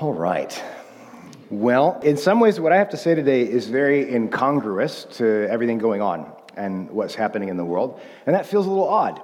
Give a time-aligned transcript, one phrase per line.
[0.00, 0.64] All right.
[1.50, 5.76] Well, in some ways, what I have to say today is very incongruous to everything
[5.76, 9.22] going on and what's happening in the world, and that feels a little odd.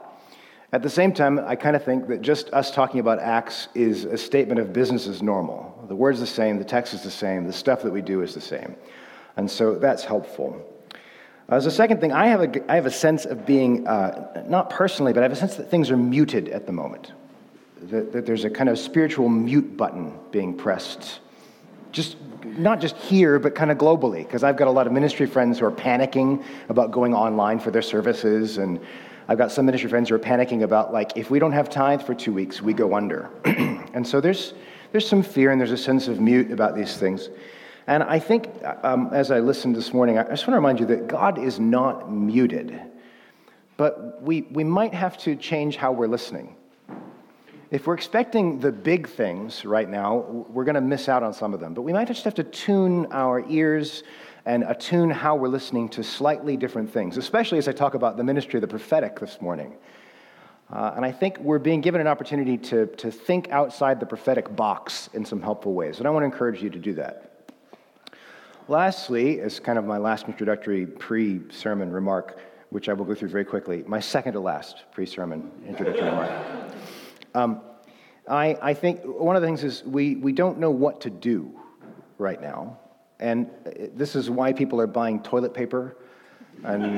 [0.72, 4.04] At the same time, I kind of think that just us talking about Acts is
[4.04, 5.82] a statement of business as normal.
[5.88, 8.34] The word's the same, the text is the same, the stuff that we do is
[8.34, 8.76] the same.
[9.38, 10.62] And so that's helpful.
[11.48, 14.68] As a second thing, I have a, I have a sense of being, uh, not
[14.68, 17.12] personally, but I have a sense that things are muted at the moment
[17.82, 21.20] that, that there's a kind of spiritual mute button being pressed.
[21.92, 25.26] Just not just here, but kind of globally, because I've got a lot of ministry
[25.26, 28.80] friends who are panicking about going online for their services, and
[29.28, 32.02] I've got some ministry friends who are panicking about like if we don't have tithe
[32.02, 34.54] for two weeks, we go under, and so there's
[34.92, 37.28] there's some fear and there's a sense of mute about these things,
[37.86, 38.48] and I think
[38.82, 41.58] um, as I listened this morning, I just want to remind you that God is
[41.58, 42.80] not muted,
[43.76, 46.56] but we we might have to change how we're listening
[47.70, 51.52] if we're expecting the big things right now, we're going to miss out on some
[51.52, 51.74] of them.
[51.74, 54.04] But we might just have to tune our ears
[54.44, 58.22] and attune how we're listening to slightly different things, especially as I talk about the
[58.22, 59.74] ministry of the prophetic this morning.
[60.72, 64.54] Uh, and I think we're being given an opportunity to, to think outside the prophetic
[64.54, 65.98] box in some helpful ways.
[65.98, 67.52] And I want to encourage you to do that.
[68.68, 73.28] Lastly, as kind of my last introductory pre sermon remark, which I will go through
[73.28, 76.30] very quickly, my second to last pre sermon introductory remark.
[77.36, 77.60] Um,
[78.26, 81.52] I, I think one of the things is we, we don't know what to do
[82.16, 82.78] right now.
[83.20, 83.50] And
[83.94, 85.98] this is why people are buying toilet paper
[86.64, 86.96] and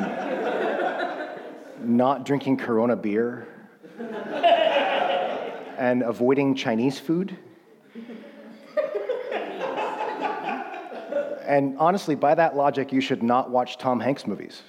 [1.96, 3.48] not drinking Corona beer
[5.76, 7.36] and avoiding Chinese food.
[11.48, 14.64] And honestly, by that logic, you should not watch Tom Hanks movies.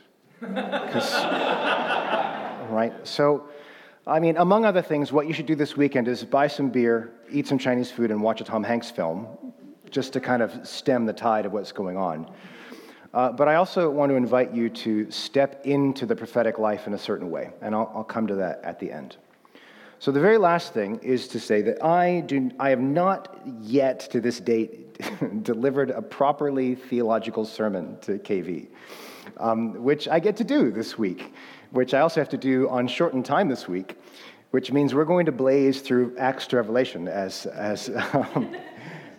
[2.70, 2.94] right?
[3.04, 3.50] So,
[4.09, 7.11] I mean, among other things, what you should do this weekend is buy some beer,
[7.31, 9.27] eat some Chinese food, and watch a Tom Hanks film,
[9.91, 12.33] just to kind of stem the tide of what's going on.
[13.13, 16.95] Uh, but I also want to invite you to step into the prophetic life in
[16.95, 19.17] a certain way, and I'll, I'll come to that at the end.
[19.99, 23.99] So, the very last thing is to say that I, do, I have not yet
[24.11, 24.98] to this date
[25.43, 28.69] delivered a properly theological sermon to KV,
[29.37, 31.31] um, which I get to do this week
[31.71, 33.98] which I also have to do on shortened time this week,
[34.52, 38.55] which means we're going to blaze through Acts to Revelation, as, as, um,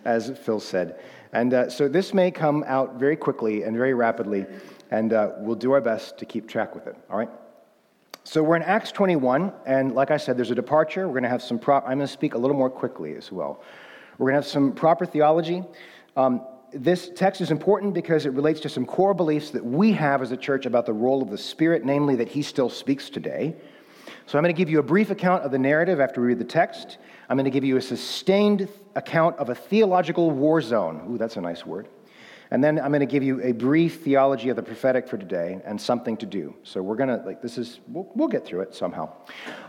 [0.05, 0.99] as Phil said.
[1.33, 4.45] And uh, so this may come out very quickly and very rapidly,
[4.91, 7.29] and uh, we'll do our best to keep track with it, all right?
[8.23, 11.07] So we're in Acts 21, and like I said, there's a departure.
[11.07, 11.83] We're going to have some prop.
[11.85, 13.63] I'm going to speak a little more quickly as well.
[14.17, 15.63] We're going to have some proper theology.
[16.15, 20.21] Um, this text is important because it relates to some core beliefs that we have
[20.21, 23.55] as a church about the role of the Spirit, namely that He still speaks today.
[24.31, 26.39] So I'm going to give you a brief account of the narrative after we read
[26.39, 26.99] the text.
[27.27, 31.05] I'm going to give you a sustained account of a theological war zone.
[31.11, 31.89] Ooh, that's a nice word.
[32.53, 35.61] And then I'm going to give you a brief theology of the prophetic for today
[35.63, 36.53] and something to do.
[36.63, 39.09] So we're going to, like, this is, we'll, we'll, get through it somehow.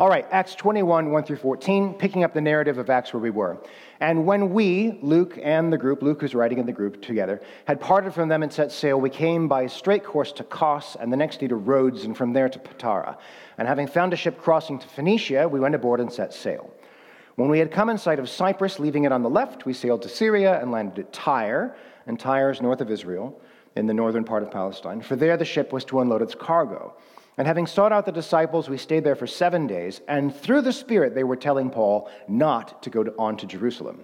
[0.00, 3.30] All right, Acts 21, 1 through 14, picking up the narrative of Acts where we
[3.30, 3.62] were.
[4.00, 7.80] And when we, Luke and the group, Luke who's writing in the group together, had
[7.80, 11.12] parted from them and set sail, we came by a straight course to Kos and
[11.12, 13.16] the next day to Rhodes and from there to Patara.
[13.58, 16.72] And having found a ship crossing to Phoenicia, we went aboard and set sail.
[17.36, 20.02] When we had come in sight of Cyprus, leaving it on the left, we sailed
[20.02, 21.76] to Syria and landed at Tyre
[22.06, 23.40] and Tyre is north of Israel,
[23.76, 26.94] in the northern part of Palestine, for there the ship was to unload its cargo.
[27.38, 30.72] And having sought out the disciples, we stayed there for seven days, and through the
[30.72, 34.02] Spirit they were telling Paul not to go on to Jerusalem.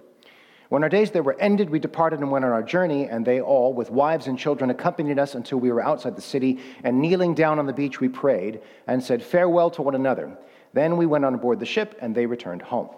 [0.70, 3.40] When our days there were ended, we departed and went on our journey, and they
[3.40, 7.34] all, with wives and children, accompanied us until we were outside the city, and kneeling
[7.34, 10.36] down on the beach, we prayed and said farewell to one another.
[10.74, 12.90] Then we went on board the ship, and they returned home.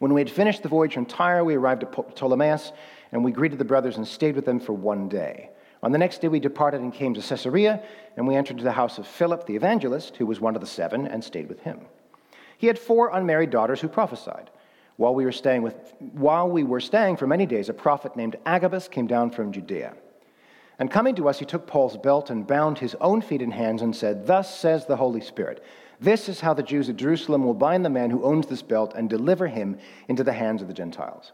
[0.00, 2.72] When we had finished the voyage from Tyre, we arrived at Ptolemais
[3.14, 5.48] and we greeted the brothers and stayed with them for one day.
[5.84, 7.80] On the next day, we departed and came to Caesarea,
[8.16, 11.06] and we entered the house of Philip the evangelist, who was one of the seven,
[11.06, 11.82] and stayed with him.
[12.58, 14.50] He had four unmarried daughters who prophesied.
[14.96, 18.34] While we were staying, with, while we were staying for many days, a prophet named
[18.46, 19.94] Agabus came down from Judea.
[20.80, 23.82] And coming to us, he took Paul's belt and bound his own feet and hands
[23.82, 25.62] and said, Thus says the Holy Spirit,
[26.00, 28.92] This is how the Jews at Jerusalem will bind the man who owns this belt
[28.96, 29.78] and deliver him
[30.08, 31.30] into the hands of the Gentiles.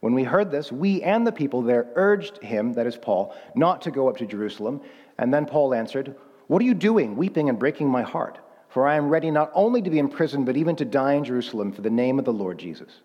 [0.00, 3.82] When we heard this, we and the people there urged him, that is Paul, not
[3.82, 4.80] to go up to Jerusalem.
[5.18, 6.14] And then Paul answered,
[6.46, 8.38] What are you doing, weeping and breaking my heart?
[8.68, 11.72] For I am ready not only to be imprisoned, but even to die in Jerusalem
[11.72, 13.00] for the name of the Lord Jesus.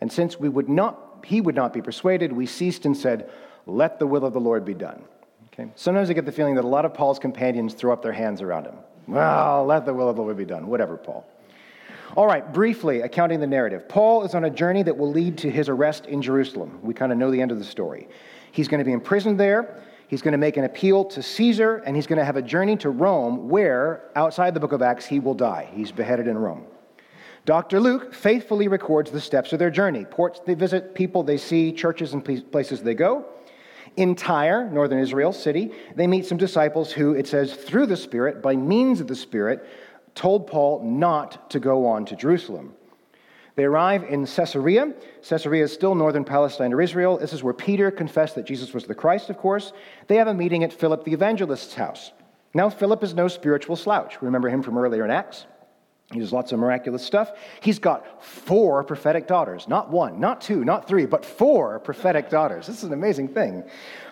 [0.00, 3.30] And since we would not, he would not be persuaded, we ceased and said,
[3.66, 5.02] Let the will of the Lord be done.
[5.52, 5.70] Okay?
[5.74, 8.40] Sometimes I get the feeling that a lot of Paul's companions throw up their hands
[8.40, 8.76] around him.
[9.06, 10.66] Well, let the will of the Lord be done.
[10.66, 11.26] Whatever, Paul.
[12.14, 13.88] All right, briefly accounting the narrative.
[13.88, 16.78] Paul is on a journey that will lead to his arrest in Jerusalem.
[16.82, 18.08] We kind of know the end of the story.
[18.52, 19.82] He's going to be imprisoned there.
[20.08, 22.76] He's going to make an appeal to Caesar, and he's going to have a journey
[22.76, 25.68] to Rome where, outside the book of Acts, he will die.
[25.74, 26.64] He's beheaded in Rome.
[27.44, 27.80] Dr.
[27.80, 32.12] Luke faithfully records the steps of their journey ports they visit, people they see, churches
[32.12, 33.24] and places they go.
[33.96, 38.42] In Tyre, northern Israel city, they meet some disciples who, it says, through the Spirit,
[38.42, 39.66] by means of the Spirit,
[40.16, 42.74] told Paul not to go on to Jerusalem.
[43.54, 44.92] They arrive in Caesarea.
[45.22, 47.16] Caesarea is still northern Palestine or Israel.
[47.16, 49.72] This is where Peter confessed that Jesus was the Christ, of course.
[50.08, 52.12] They have a meeting at Philip the evangelist's house.
[52.52, 54.20] Now, Philip is no spiritual slouch.
[54.20, 55.46] Remember him from earlier in Acts?
[56.12, 57.32] He does lots of miraculous stuff.
[57.60, 59.66] He's got four prophetic daughters.
[59.66, 62.68] Not one, not two, not three, but four prophetic daughters.
[62.68, 63.64] This is an amazing thing.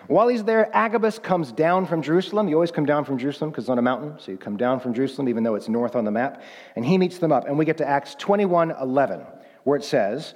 [0.07, 2.49] While he's there, Agabus comes down from Jerusalem.
[2.49, 4.19] You always come down from Jerusalem because it's on a mountain.
[4.19, 6.43] So you come down from Jerusalem, even though it's north on the map.
[6.75, 7.47] And he meets them up.
[7.47, 9.21] And we get to Acts 21 11,
[9.63, 10.33] where it says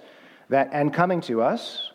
[0.47, 1.91] that, and coming to us,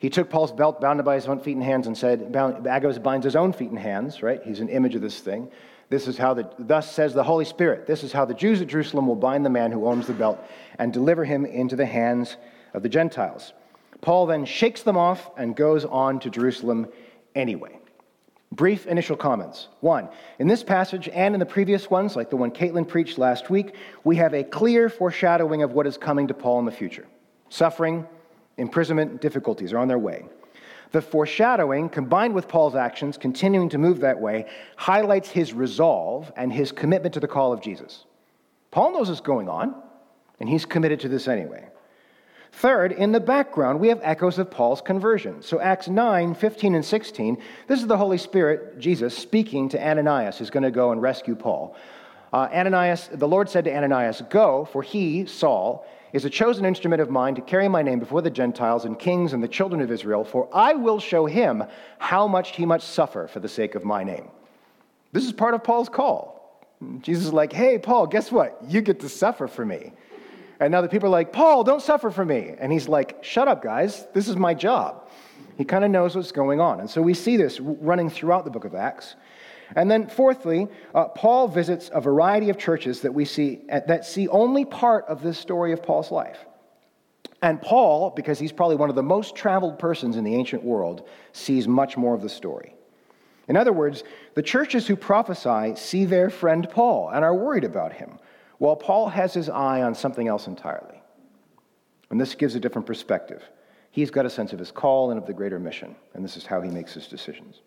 [0.00, 2.98] he took Paul's belt, bound it by his own feet and hands, and said, Agabus
[2.98, 4.40] binds his own feet and hands, right?
[4.44, 5.50] He's an image of this thing.
[5.90, 8.68] This is how the, thus says the Holy Spirit, this is how the Jews at
[8.68, 10.38] Jerusalem will bind the man who owns the belt
[10.78, 12.36] and deliver him into the hands
[12.74, 13.54] of the Gentiles.
[14.00, 16.88] Paul then shakes them off and goes on to Jerusalem
[17.34, 17.78] anyway.
[18.52, 19.68] Brief initial comments.
[19.80, 20.08] One,
[20.38, 23.74] in this passage and in the previous ones, like the one Caitlin preached last week,
[24.04, 27.06] we have a clear foreshadowing of what is coming to Paul in the future.
[27.50, 28.06] Suffering,
[28.56, 30.24] imprisonment, difficulties are on their way.
[30.92, 34.46] The foreshadowing, combined with Paul's actions, continuing to move that way,
[34.76, 38.04] highlights his resolve and his commitment to the call of Jesus.
[38.70, 39.74] Paul knows what's going on,
[40.40, 41.68] and he's committed to this anyway.
[42.52, 45.42] Third, in the background, we have echoes of Paul's conversion.
[45.42, 50.38] So, Acts 9, 15, and 16, this is the Holy Spirit, Jesus, speaking to Ananias,
[50.38, 51.76] who's going to go and rescue Paul.
[52.32, 57.02] Uh, Ananias, the Lord said to Ananias, Go, for he, Saul, is a chosen instrument
[57.02, 59.90] of mine to carry my name before the Gentiles and kings and the children of
[59.90, 61.64] Israel, for I will show him
[61.98, 64.28] how much he must suffer for the sake of my name.
[65.12, 66.68] This is part of Paul's call.
[67.00, 68.58] Jesus is like, hey, Paul, guess what?
[68.68, 69.92] You get to suffer for me.
[70.60, 72.54] And now the people are like, Paul, don't suffer for me.
[72.58, 74.06] And he's like, shut up, guys.
[74.12, 75.08] This is my job.
[75.56, 76.80] He kind of knows what's going on.
[76.80, 79.16] And so we see this running throughout the book of Acts.
[79.76, 84.28] And then, fourthly, uh, Paul visits a variety of churches that we see that see
[84.28, 86.38] only part of this story of Paul's life.
[87.42, 91.06] And Paul, because he's probably one of the most traveled persons in the ancient world,
[91.32, 92.74] sees much more of the story.
[93.46, 94.04] In other words,
[94.34, 98.18] the churches who prophesy see their friend Paul and are worried about him,
[98.58, 101.00] while Paul has his eye on something else entirely.
[102.10, 103.42] And this gives a different perspective.
[103.90, 106.44] He's got a sense of his call and of the greater mission, and this is
[106.44, 107.60] how he makes his decisions.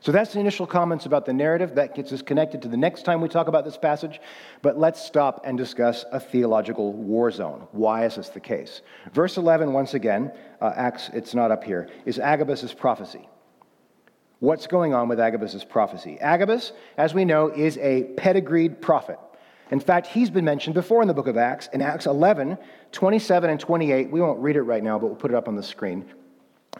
[0.00, 1.74] So that's the initial comments about the narrative.
[1.74, 4.20] That gets us connected to the next time we talk about this passage.
[4.62, 7.66] But let's stop and discuss a theological war zone.
[7.72, 8.82] Why is this the case?
[9.12, 13.28] Verse 11, once again, uh, Acts, it's not up here, is Agabus' prophecy.
[14.40, 16.18] What's going on with Agabus' prophecy?
[16.20, 19.18] Agabus, as we know, is a pedigreed prophet.
[19.70, 21.68] In fact, he's been mentioned before in the book of Acts.
[21.72, 22.58] In Acts 11,
[22.90, 25.54] 27 and 28, we won't read it right now, but we'll put it up on
[25.54, 26.04] the screen.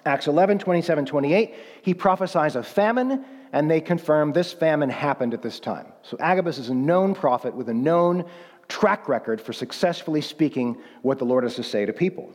[0.05, 5.43] Acts 11, 27, 28, he prophesies a famine, and they confirm this famine happened at
[5.43, 5.87] this time.
[6.03, 8.25] So Agabus is a known prophet with a known
[8.69, 12.33] track record for successfully speaking what the Lord has to say to people.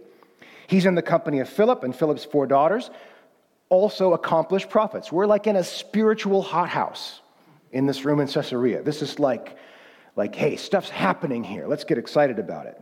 [0.67, 2.89] He's in the company of Philip and Philip's four daughters,
[3.69, 5.11] also accomplished prophets.
[5.11, 7.21] We're like in a spiritual hothouse
[7.71, 8.81] in this room in Caesarea.
[8.81, 9.57] This is like,
[10.15, 11.67] like, hey, stuff's happening here.
[11.67, 12.81] Let's get excited about it.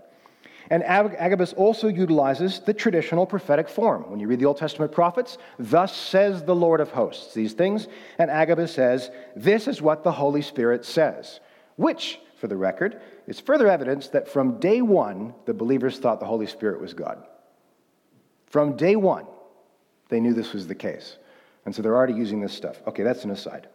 [0.70, 4.10] And Agabus also utilizes the traditional prophetic form.
[4.10, 7.88] When you read the Old Testament prophets, thus says the Lord of hosts, these things.
[8.18, 11.40] And Agabus says, this is what the Holy Spirit says,
[11.76, 16.26] which, for the record, is further evidence that from day one, the believers thought the
[16.26, 17.24] Holy Spirit was God.
[18.48, 19.26] From day one,
[20.10, 21.18] they knew this was the case.
[21.66, 22.82] And so they're already using this stuff.
[22.88, 23.68] Okay, that's an aside.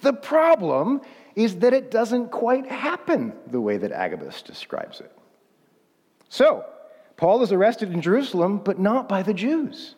[0.00, 1.02] The problem
[1.36, 5.12] is that it doesn't quite happen the way that Agabus describes it.
[6.32, 6.64] So,
[7.18, 9.96] Paul is arrested in Jerusalem, but not by the Jews.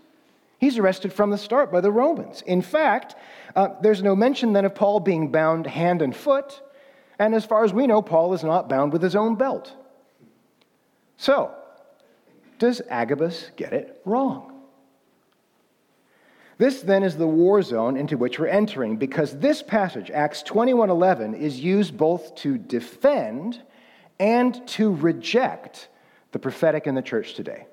[0.58, 2.42] He's arrested from the start by the Romans.
[2.42, 3.14] In fact,
[3.54, 6.60] uh, there's no mention then of Paul being bound hand and foot.
[7.20, 9.76] And as far as we know, Paul is not bound with his own belt.
[11.18, 11.54] So,
[12.58, 14.60] does Agabus get it wrong?
[16.58, 21.34] This then is the war zone into which we're entering because this passage, Acts 21:11,
[21.34, 23.62] is used both to defend
[24.18, 25.90] and to reject
[26.34, 27.68] the prophetic in the church today.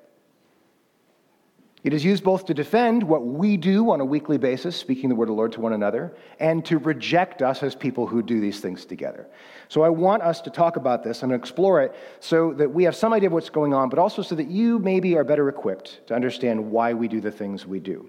[1.82, 5.16] It is used both to defend what we do on a weekly basis, speaking the
[5.16, 8.40] word of the Lord to one another, and to reject us as people who do
[8.40, 9.26] these things together.
[9.68, 12.94] So I want us to talk about this and explore it so that we have
[12.94, 16.06] some idea of what's going on, but also so that you maybe are better equipped
[16.06, 18.08] to understand why we do the things we do.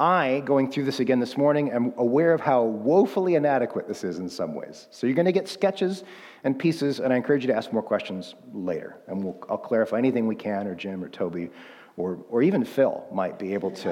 [0.00, 4.18] I, going through this again this morning, am aware of how woefully inadequate this is
[4.18, 4.88] in some ways.
[4.90, 6.04] So you're going to get sketches
[6.42, 8.96] and pieces, and I encourage you to ask more questions later.
[9.08, 11.50] And we'll, I'll clarify anything we can, or Jim, or Toby,
[11.98, 13.82] or, or even Phil might be able to.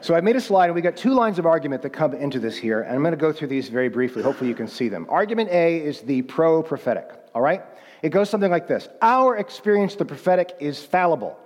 [0.00, 2.40] so I made a slide, and we got two lines of argument that come into
[2.40, 4.22] this here, and I'm going to go through these very briefly.
[4.22, 5.04] Hopefully, you can see them.
[5.10, 7.62] Argument A is the pro prophetic, all right?
[8.00, 11.38] It goes something like this Our experience the prophetic is fallible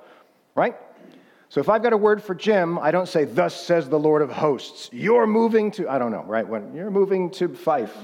[0.56, 0.74] right?
[1.48, 4.20] So if I've got a word for Jim, I don't say, Thus says the Lord
[4.20, 4.90] of hosts.
[4.92, 6.46] You're moving to, I don't know, right?
[6.46, 7.96] When you're moving to Fife.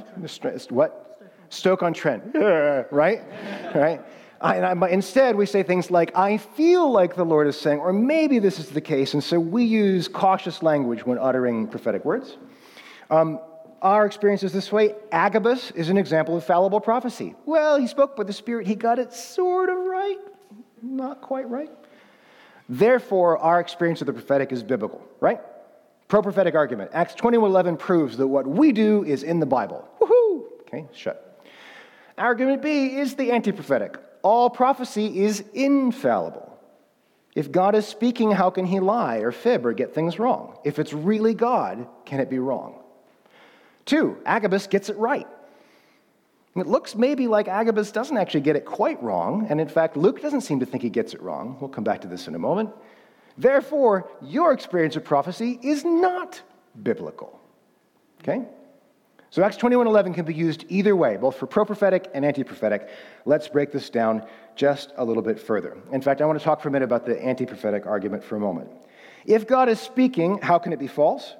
[0.70, 1.20] What?
[1.48, 3.20] Stoke on Trent, right?
[3.74, 4.00] right?
[4.40, 7.92] I, I, instead, we say things like, I feel like the Lord is saying, or
[7.92, 9.14] maybe this is the case.
[9.14, 12.38] And so we use cautious language when uttering prophetic words.
[13.10, 13.40] Um,
[13.82, 17.34] our experience is this way Agabus is an example of fallible prophecy.
[17.44, 20.18] Well, he spoke by the Spirit, he got it sort of right,
[20.80, 21.70] not quite right.
[22.72, 25.38] Therefore, our experience of the prophetic is biblical, right?
[26.08, 26.90] Pro prophetic argument.
[26.94, 29.86] Acts 21:11 proves that what we do is in the Bible.
[30.00, 30.44] Woohoo!
[30.62, 31.44] Okay, shut.
[32.16, 33.98] Argument B is the anti prophetic.
[34.22, 36.58] All prophecy is infallible.
[37.34, 40.56] If God is speaking, how can he lie or fib or get things wrong?
[40.64, 42.78] If it's really God, can it be wrong?
[43.84, 45.26] Two, Agabus gets it right.
[46.54, 50.20] It looks maybe like Agabus doesn't actually get it quite wrong, and in fact, Luke
[50.20, 51.56] doesn't seem to think he gets it wrong.
[51.60, 52.70] We'll come back to this in a moment.
[53.38, 56.42] Therefore, your experience of prophecy is not
[56.82, 57.40] biblical.
[58.20, 58.44] Okay?
[59.30, 62.90] So Acts 21:11 can be used either way, both for pro-prophetic and anti-prophetic.
[63.24, 65.78] Let's break this down just a little bit further.
[65.90, 68.40] In fact, I want to talk for a minute about the anti-prophetic argument for a
[68.40, 68.70] moment.
[69.24, 71.34] If God is speaking, how can it be false?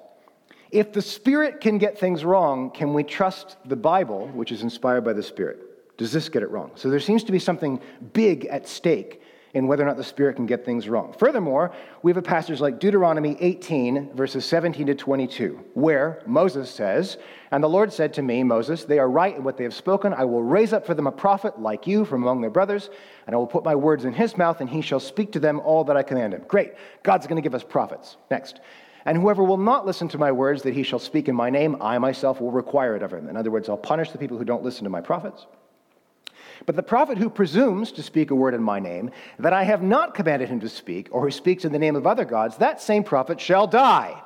[0.73, 5.05] If the Spirit can get things wrong, can we trust the Bible, which is inspired
[5.05, 5.99] by the Spirit?
[5.99, 6.71] Does this get it wrong?
[6.77, 7.79] So there seems to be something
[8.15, 9.21] big at stake
[9.53, 11.15] in whether or not the Spirit can get things wrong.
[11.19, 17.19] Furthermore, we have a passage like Deuteronomy 18, verses 17 to 22, where Moses says,
[17.51, 20.15] And the Lord said to me, Moses, they are right in what they have spoken.
[20.15, 22.89] I will raise up for them a prophet like you from among their brothers,
[23.27, 25.61] and I will put my words in his mouth, and he shall speak to them
[25.61, 26.45] all that I command him.
[26.49, 26.73] Great.
[27.03, 28.17] God's going to give us prophets.
[28.31, 28.61] Next.
[29.05, 31.77] And whoever will not listen to my words that he shall speak in my name,
[31.81, 33.29] I myself will require it of him.
[33.29, 35.47] In other words, I'll punish the people who don't listen to my prophets.
[36.67, 39.83] But the prophet who presumes to speak a word in my name that I have
[39.83, 42.81] not commanded him to speak, or who speaks in the name of other gods, that
[42.81, 44.23] same prophet shall die.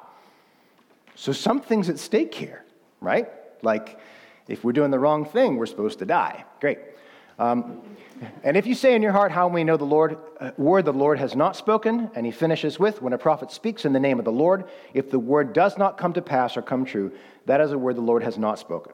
[1.15, 2.63] So something's at stake here,
[3.01, 3.29] right?
[3.63, 3.99] Like,
[4.49, 6.45] if we're doing the wrong thing, we're supposed to die.
[6.61, 6.79] Great.
[7.39, 7.83] Um,
[8.43, 10.93] and if you say in your heart, How we know the Lord, uh, word the
[10.93, 14.19] Lord has not spoken, and he finishes with, When a prophet speaks in the name
[14.19, 14.65] of the Lord,
[14.95, 17.13] if the word does not come to pass or come true,
[17.47, 18.93] that is a word the Lord has not spoken.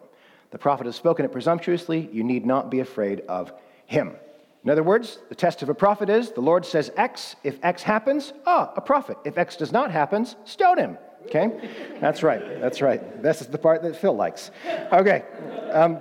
[0.50, 3.52] The prophet has spoken it presumptuously, you need not be afraid of
[3.86, 4.16] him.
[4.64, 7.34] In other words, the test of a prophet is the Lord says X.
[7.42, 9.16] If X happens, ah, a prophet.
[9.24, 10.98] If X does not happen, stone him.
[11.26, 11.50] Okay?
[12.00, 12.60] That's right.
[12.60, 13.22] That's right.
[13.22, 14.50] This is the part that Phil likes.
[14.92, 15.24] Okay.
[15.72, 16.00] Um,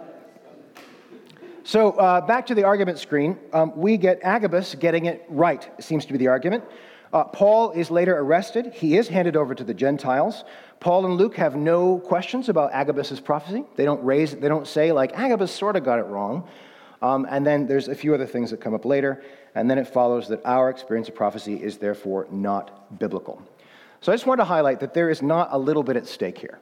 [1.72, 6.06] so uh, back to the argument screen, um, we get Agabus getting it right, seems
[6.06, 6.66] to be the argument.
[7.13, 8.74] Uh, Paul is later arrested.
[8.74, 10.44] He is handed over to the Gentiles.
[10.82, 13.63] Paul and Luke have no questions about Agabus's prophecy.
[13.78, 16.46] They don't raise, they don't say like Agabus sort of got it wrong.
[17.01, 19.24] Um, and then there's a few other things that come up later.
[19.56, 23.42] And then it follows that our experience of prophecy is therefore not biblical.
[24.01, 26.38] So I just want to highlight that there is not a little bit at stake
[26.38, 26.60] here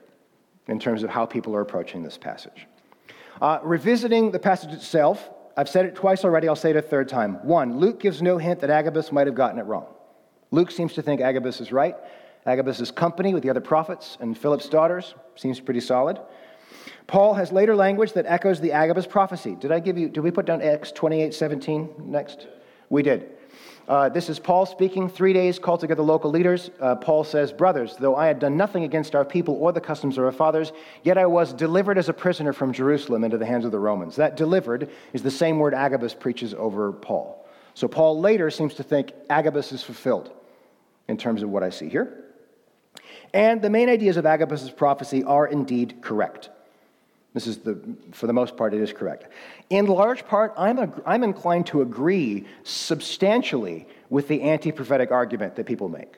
[0.68, 2.68] in terms of how people are approaching this passage.
[3.40, 7.08] Uh, revisiting the passage itself, I've said it twice already, I'll say it a third
[7.08, 7.34] time.
[7.46, 9.86] One, Luke gives no hint that Agabus might have gotten it wrong.
[10.50, 11.96] Luke seems to think Agabus is right.
[12.44, 16.18] Agabus' company with the other prophets and Philip's daughters seems pretty solid.
[17.06, 19.56] Paul has later language that echoes the Agabus prophecy.
[19.58, 22.46] Did I give you, did we put down Acts 28 17 next?
[22.88, 23.30] We did.
[23.90, 25.08] Uh, this is Paul speaking.
[25.08, 26.70] Three days called together local leaders.
[26.78, 30.16] Uh, Paul says, Brothers, though I had done nothing against our people or the customs
[30.16, 30.70] of our fathers,
[31.02, 34.14] yet I was delivered as a prisoner from Jerusalem into the hands of the Romans.
[34.14, 37.44] That delivered is the same word Agabus preaches over Paul.
[37.74, 40.30] So Paul later seems to think Agabus is fulfilled
[41.08, 42.26] in terms of what I see here.
[43.34, 46.48] And the main ideas of Agabus' prophecy are indeed correct.
[47.32, 47.78] This is the,
[48.12, 49.28] for the most part, it is correct.
[49.68, 55.66] In large part, I'm, I'm inclined to agree substantially with the anti prophetic argument that
[55.66, 56.16] people make.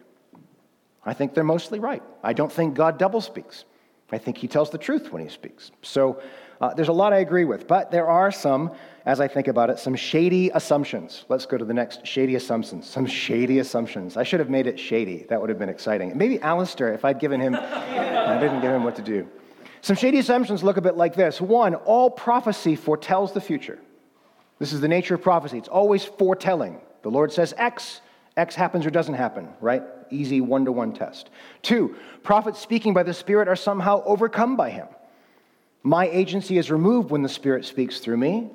[1.05, 2.03] I think they're mostly right.
[2.23, 3.65] I don't think God double speaks.
[4.11, 5.71] I think he tells the truth when he speaks.
[5.83, 6.21] So
[6.63, 8.71] Uh, there's a lot I agree with, but there are some,
[9.05, 11.25] as I think about it, some shady assumptions.
[11.29, 12.89] Let's go to the next shady assumptions.
[12.89, 14.17] Some shady assumptions.
[14.17, 15.27] I should have made it shady.
[15.29, 16.17] That would have been exciting.
[16.17, 17.57] Maybe Alistair, if I'd given him,
[18.33, 19.27] I didn't give him what to do.
[19.83, 21.41] Some shady assumptions look a bit like this.
[21.41, 23.81] One, all prophecy foretells the future.
[24.61, 25.59] This is the nature of prophecy.
[25.59, 26.81] It's always foretelling.
[27.03, 28.01] The Lord says X,
[28.37, 29.83] X happens or doesn't happen, right?
[30.09, 31.31] Easy one to one test.
[31.63, 34.87] Two, prophets speaking by the Spirit are somehow overcome by Him.
[35.83, 38.51] My agency is removed when the Spirit speaks through me.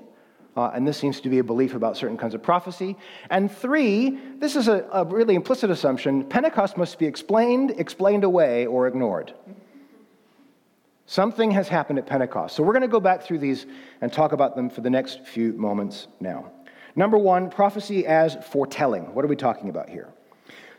[0.56, 2.96] Uh, and this seems to be a belief about certain kinds of prophecy.
[3.30, 8.66] And three, this is a, a really implicit assumption Pentecost must be explained, explained away,
[8.66, 9.34] or ignored.
[11.10, 12.54] Something has happened at Pentecost.
[12.54, 13.66] So we're going to go back through these
[14.02, 16.52] and talk about them for the next few moments now.
[16.98, 19.14] Number one, prophecy as foretelling.
[19.16, 20.10] What are we talking about here?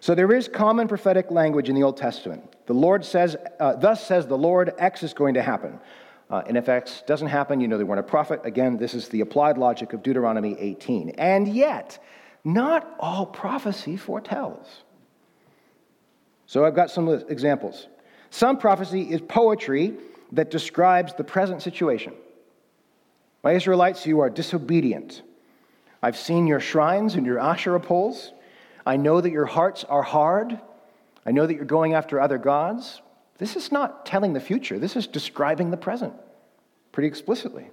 [0.01, 2.43] So there is common prophetic language in the Old Testament.
[2.67, 5.81] The Lord says, uh, Thus says the Lord, X is going to happen.
[6.29, 8.43] Uh, and if X doesn't happen, you know they weren't a prophet.
[8.45, 11.11] Again, this is the applied logic of Deuteronomy 18.
[11.17, 11.99] And yet,
[12.45, 14.67] not all prophecy foretells.
[16.45, 17.89] So I've got some examples.
[18.29, 19.97] Some prophecy is poetry
[20.33, 22.15] that describes the present situation.
[23.43, 25.23] My Israelites, you are disobedient.
[26.03, 28.33] I've seen your shrines and your Asherah poles.
[28.85, 30.59] I know that your hearts are hard.
[31.25, 33.01] I know that you're going after other gods.
[33.39, 36.15] This is not telling the future, this is describing the present
[36.93, 37.71] pretty explicitly.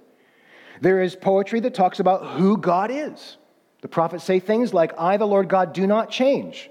[0.80, 3.38] There is poetry that talks about who God is.
[3.80, 6.70] The prophets say things like, I, the Lord God, do not change.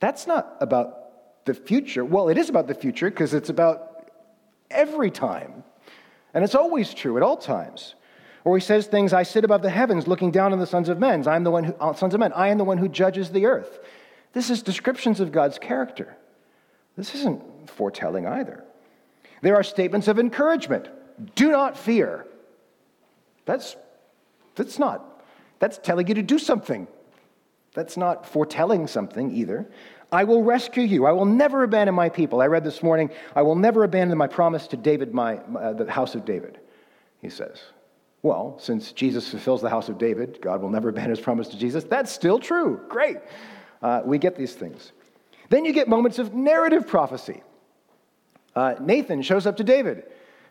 [0.00, 2.04] That's not about the future.
[2.04, 3.91] Well, it is about the future because it's about
[4.72, 5.64] every time.
[6.34, 7.94] And it's always true at all times.
[8.44, 10.98] Or he says things, I sit above the heavens looking down on the sons of
[10.98, 11.26] men.
[11.28, 12.32] I am the one who, uh, sons of men.
[12.32, 13.80] I am the one who judges the earth.
[14.32, 16.16] This is descriptions of God's character.
[16.96, 18.64] This isn't foretelling either.
[19.42, 20.88] There are statements of encouragement.
[21.34, 22.26] Do not fear.
[23.44, 23.76] That's,
[24.54, 25.22] that's not,
[25.58, 26.86] that's telling you to do something.
[27.74, 29.70] That's not foretelling something either.
[30.12, 31.06] I will rescue you.
[31.06, 32.42] I will never abandon my people.
[32.42, 35.90] I read this morning, I will never abandon my promise to David, my, uh, the
[35.90, 36.60] house of David,
[37.22, 37.62] he says.
[38.22, 41.58] Well, since Jesus fulfills the house of David, God will never abandon his promise to
[41.58, 41.82] Jesus.
[41.84, 42.80] That's still true.
[42.88, 43.18] Great.
[43.82, 44.92] Uh, we get these things.
[45.48, 47.42] Then you get moments of narrative prophecy.
[48.54, 50.04] Uh, Nathan shows up to David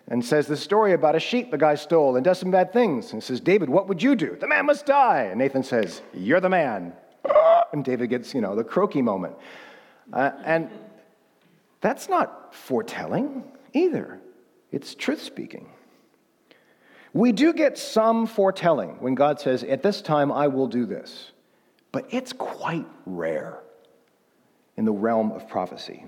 [0.08, 3.14] and says the story about a sheep the guy stole and does some bad things.
[3.14, 4.36] And says, David, what would you do?
[4.40, 5.24] The man must die.
[5.30, 6.94] And Nathan says, You're the man.
[7.74, 9.36] And David gets, you know, the croaky moment.
[10.12, 10.70] Uh, and
[11.80, 14.20] that's not foretelling either,
[14.72, 15.70] it's truth speaking.
[17.14, 21.32] We do get some foretelling when God says, At this time I will do this,
[21.92, 23.60] but it's quite rare
[24.78, 26.06] in the realm of prophecy.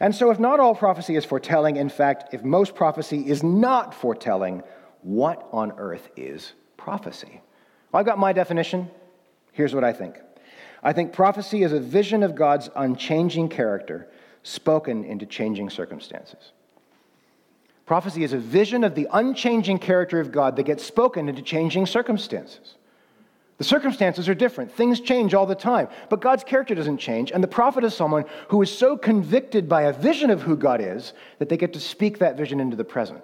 [0.00, 3.94] And so, if not all prophecy is foretelling, in fact, if most prophecy is not
[3.94, 4.62] foretelling,
[5.02, 7.40] what on earth is prophecy?
[7.92, 8.90] Well, I've got my definition.
[9.52, 10.16] Here's what I think
[10.82, 14.08] I think prophecy is a vision of God's unchanging character
[14.42, 16.52] spoken into changing circumstances.
[17.84, 21.86] Prophecy is a vision of the unchanging character of God that gets spoken into changing
[21.86, 22.76] circumstances.
[23.58, 24.72] The circumstances are different.
[24.72, 25.88] Things change all the time.
[26.08, 27.30] But God's character doesn't change.
[27.30, 30.80] And the prophet is someone who is so convicted by a vision of who God
[30.80, 33.22] is that they get to speak that vision into the present.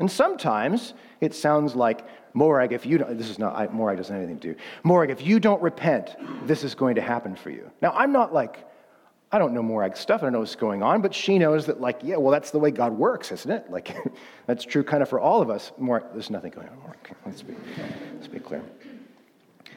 [0.00, 4.14] And sometimes it sounds like, Morag, if you don't, this is not, I, Morag doesn't
[4.14, 4.60] have anything to do.
[4.84, 7.70] Morag, if you don't repent, this is going to happen for you.
[7.82, 8.64] Now, I'm not like,
[9.32, 10.22] I don't know Morag's stuff.
[10.22, 12.58] I don't know what's going on, but she knows that, like, yeah, well, that's the
[12.58, 13.70] way God works, isn't it?
[13.70, 13.96] Like,
[14.46, 15.72] that's true kind of for all of us.
[15.78, 16.96] Morag, there's nothing going on, Morag.
[17.26, 17.54] Let's be,
[18.14, 18.62] let's be clear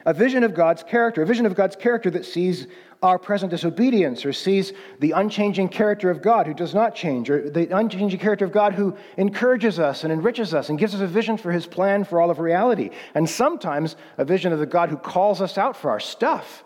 [0.06, 2.68] a vision of God's character, a vision of God's character that sees
[3.02, 7.50] our present disobedience or sees the unchanging character of God who does not change, or
[7.50, 11.08] the unchanging character of God who encourages us and enriches us and gives us a
[11.08, 12.92] vision for his plan for all of reality.
[13.16, 16.64] And sometimes a vision of the God who calls us out for our stuff.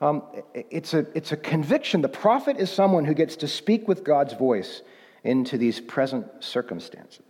[0.00, 0.22] Um,
[0.54, 2.00] it's, a, it's a conviction.
[2.00, 4.82] The prophet is someone who gets to speak with God's voice
[5.22, 7.24] into these present circumstances.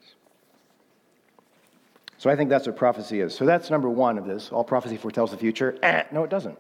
[2.21, 3.35] So I think that's what prophecy is.
[3.35, 4.53] So that's number one of this.
[4.53, 5.79] All prophecy foretells the future.
[5.83, 6.59] Eh, no, it doesn't.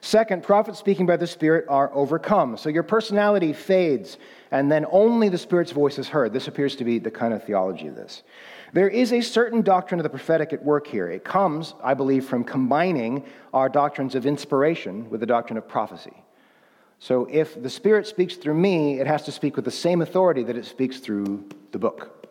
[0.00, 2.56] Second, prophets speaking by the Spirit are overcome.
[2.56, 4.18] So your personality fades,
[4.50, 6.32] and then only the Spirit's voice is heard.
[6.32, 8.24] This appears to be the kind of theology of this.
[8.72, 11.08] There is a certain doctrine of the prophetic at work here.
[11.08, 13.22] It comes, I believe, from combining
[13.54, 16.24] our doctrines of inspiration with the doctrine of prophecy.
[16.98, 20.42] So if the Spirit speaks through me, it has to speak with the same authority
[20.42, 22.26] that it speaks through the book.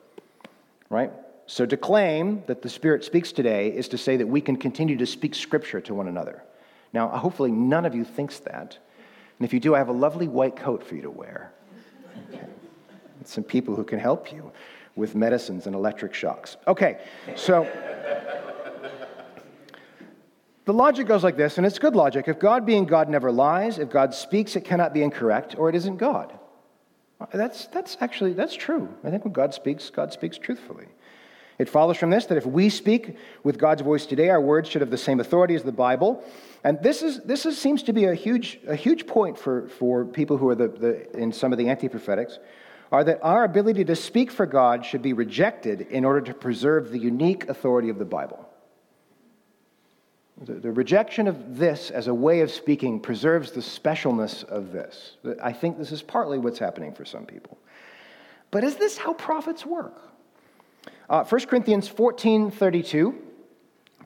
[0.89, 1.13] Right?
[1.49, 4.95] So to claim that the Spirit speaks today is to say that we can continue
[4.97, 6.43] to speak Scripture to one another.
[6.93, 8.77] Now, hopefully, none of you thinks that.
[9.39, 11.51] And if you do, I have a lovely white coat for you to wear.
[12.31, 12.45] Okay.
[13.25, 14.51] Some people who can help you
[14.95, 16.55] with medicines and electric shocks.
[16.67, 16.99] Okay,
[17.35, 17.67] so
[20.65, 22.27] the logic goes like this, and it's good logic.
[22.27, 25.73] If God being God never lies, if God speaks, it cannot be incorrect, or it
[25.73, 26.37] isn't God.
[27.33, 28.87] That's, that's actually, that's true.
[29.03, 30.85] I think when God speaks, God speaks truthfully.
[31.59, 34.81] It follows from this that if we speak with God's voice today, our words should
[34.81, 36.23] have the same authority as the Bible.
[36.63, 40.05] And this, is, this is, seems to be a huge, a huge point for, for
[40.05, 42.39] people who are the, the, in some of the anti prophetics,
[42.91, 46.91] are that our ability to speak for God should be rejected in order to preserve
[46.91, 48.49] the unique authority of the Bible.
[50.41, 55.17] The, the rejection of this as a way of speaking preserves the specialness of this.
[55.43, 57.57] I think this is partly what's happening for some people.
[58.49, 60.08] But is this how prophets work?
[61.09, 63.15] Uh, 1 Corinthians 14 32,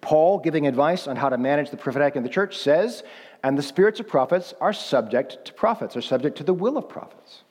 [0.02, 3.04] Paul, giving advice on how to manage the prophetic in the church, says,
[3.44, 6.90] And the spirits of prophets are subject to prophets, are subject to the will of
[6.90, 7.44] prophets.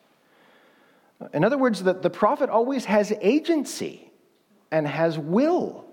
[1.33, 4.11] In other words, the, the prophet always has agency
[4.71, 5.85] and has will,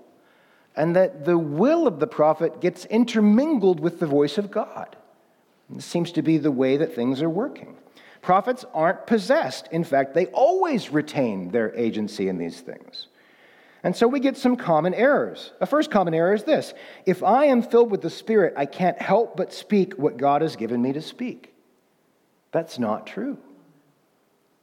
[0.75, 4.95] and that the will of the prophet gets intermingled with the voice of God.
[5.69, 7.78] This seems to be the way that things are working.
[8.21, 9.67] Prophets aren't possessed.
[9.71, 13.08] In fact, they always retain their agency in these things.
[13.84, 15.54] And so we get some common errors.
[15.62, 16.74] A first common error is this
[17.06, 20.56] if I am filled with the Spirit, I can't help but speak what God has
[20.56, 21.54] given me to speak.
[22.52, 23.38] That's not true.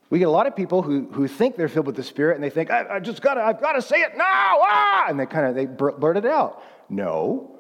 [0.09, 2.45] We get a lot of people who, who think they're filled with the Spirit and
[2.45, 5.07] they think, I, I just gotta, I've got to say it now, ah!
[5.09, 6.63] And they kind of, they blurt it out.
[6.89, 7.59] No.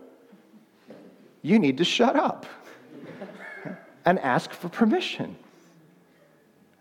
[1.43, 2.47] You need to shut up
[4.05, 5.37] and ask for permission.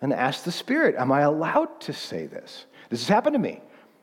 [0.02, 2.66] And ask the Spirit, am I allowed to say this?
[2.90, 3.62] This has happened to me.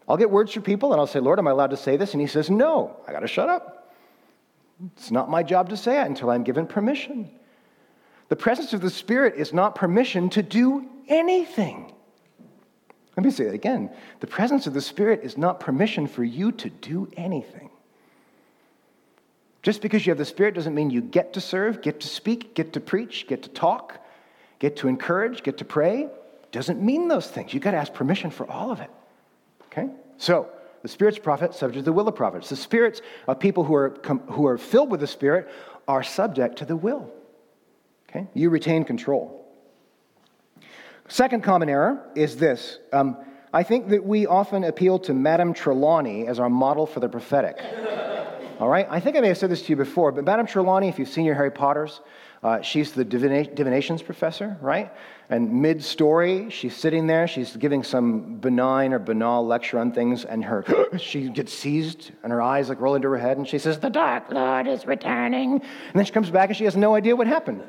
[0.09, 2.13] I'll get words from people and I'll say, Lord, am I allowed to say this?
[2.13, 3.95] And he says, No, I got to shut up.
[4.97, 7.31] It's not my job to say it until I'm given permission.
[8.29, 11.93] The presence of the Spirit is not permission to do anything.
[13.17, 13.91] Let me say it again.
[14.21, 17.71] The presence of the Spirit is not permission for you to do anything.
[19.63, 22.55] Just because you have the Spirit doesn't mean you get to serve, get to speak,
[22.55, 24.01] get to preach, get to talk,
[24.59, 26.09] get to encourage, get to pray.
[26.51, 27.55] Doesn't mean those things.
[27.55, 28.91] You've got to ask permission for all of it.
[30.17, 30.49] So,
[30.83, 32.49] the Spirit's prophet, subject to the will of prophets.
[32.49, 33.97] The spirits of people who are,
[34.31, 35.49] who are filled with the Spirit
[35.87, 37.11] are subject to the will.
[38.09, 38.27] Okay?
[38.35, 39.39] You retain control.
[41.09, 42.79] Second common error is this.
[42.93, 43.17] Um,
[43.53, 47.59] I think that we often appeal to Madame Trelawney as our model for the prophetic.
[48.61, 48.87] All right?
[48.91, 51.09] I think I may have said this to you before, but Madame Trelawney, if you've
[51.09, 52.01] seen your Harry Potters,
[52.43, 54.93] uh, she's the divina- divinations professor, right?
[55.31, 60.25] And mid story, she's sitting there, she's giving some benign or banal lecture on things,
[60.25, 60.65] and her
[60.99, 63.91] she gets seized, and her eyes like roll into her head, and she says, The
[63.91, 65.53] Dark Lord is returning.
[65.53, 67.63] And then she comes back and she has no idea what happened.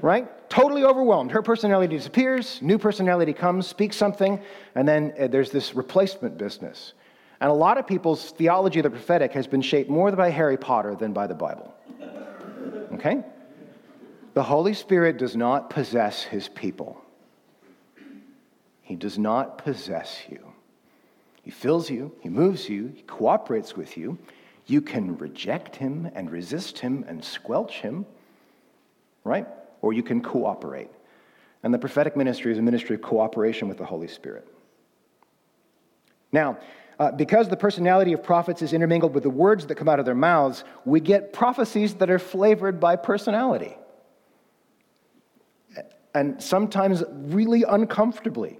[0.00, 0.26] right?
[0.48, 1.30] Totally overwhelmed.
[1.30, 4.40] Her personality disappears, new personality comes, speaks something,
[4.74, 6.94] and then uh, there's this replacement business.
[7.42, 10.56] And a lot of people's theology of the prophetic has been shaped more by Harry
[10.56, 11.74] Potter than by the Bible.
[12.94, 13.22] Okay?
[14.34, 17.02] The Holy Spirit does not possess his people.
[18.80, 20.52] He does not possess you.
[21.42, 24.18] He fills you, he moves you, he cooperates with you.
[24.66, 28.06] You can reject him and resist him and squelch him,
[29.24, 29.46] right?
[29.82, 30.90] Or you can cooperate.
[31.62, 34.46] And the prophetic ministry is a ministry of cooperation with the Holy Spirit.
[36.30, 36.58] Now,
[36.98, 40.06] uh, because the personality of prophets is intermingled with the words that come out of
[40.06, 43.76] their mouths, we get prophecies that are flavored by personality
[46.14, 48.58] and sometimes really uncomfortably.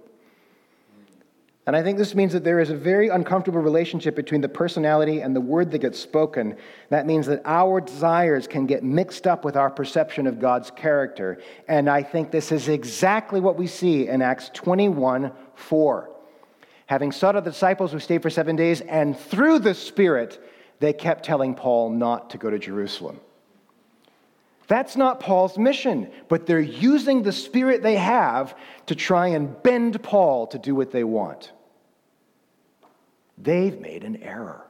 [1.65, 5.21] And I think this means that there is a very uncomfortable relationship between the personality
[5.21, 6.57] and the word that gets spoken.
[6.89, 11.41] That means that our desires can get mixed up with our perception of God's character.
[11.69, 16.09] And I think this is exactly what we see in Acts 21 4.
[16.87, 20.43] Having sought out the disciples who stayed for seven days, and through the Spirit,
[20.79, 23.21] they kept telling Paul not to go to Jerusalem.
[24.67, 30.01] That's not Paul's mission, but they're using the spirit they have to try and bend
[30.01, 31.51] Paul to do what they want.
[33.37, 34.65] They've made an error.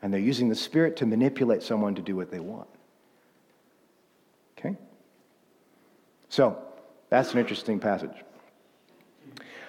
[0.00, 2.68] And they're using the spirit to manipulate someone to do what they want.
[4.58, 4.76] Okay?
[6.28, 6.58] So,
[7.08, 8.16] that's an interesting passage.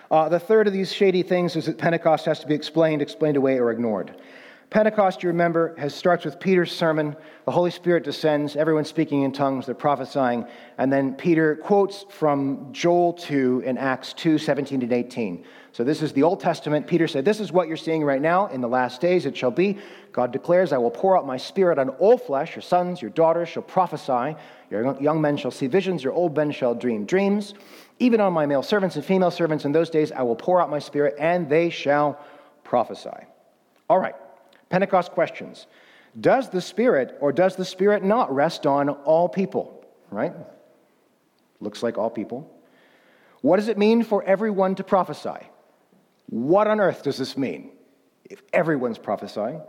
[0.10, 3.36] Uh, the third of these shady things is that Pentecost has to be explained, explained
[3.36, 4.16] away, or ignored.
[4.70, 7.16] Pentecost, you remember, has, starts with Peter's sermon.
[7.46, 10.48] The Holy Spirit descends, everyone's speaking in tongues, they're prophesying.
[10.78, 15.46] And then Peter quotes from Joel 2 in Acts 2 17 and 18.
[15.74, 16.86] So this is the Old Testament.
[16.88, 18.48] Peter said, This is what you're seeing right now.
[18.48, 19.78] In the last days it shall be.
[20.12, 22.56] God declares, I will pour out my spirit on all flesh.
[22.56, 24.36] Your sons, your daughters shall prophesy.
[24.70, 26.04] Your young men shall see visions.
[26.04, 27.56] Your old men shall dream dreams.
[28.00, 30.70] Even on my male servants and female servants in those days, I will pour out
[30.70, 32.20] my spirit, and they shall
[32.64, 33.10] prophesy.
[33.90, 34.16] All right,
[34.74, 35.68] Pentecost questions.
[36.20, 39.86] Does the Spirit or does the Spirit not rest on all people?
[40.10, 40.34] Right?
[41.60, 42.52] Looks like all people.
[43.42, 45.46] What does it mean for everyone to prophesy?
[46.26, 47.70] What on earth does this mean
[48.28, 49.62] if everyone's prophesying?